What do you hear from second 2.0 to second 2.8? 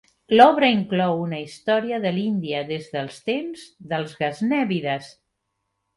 de l'Índia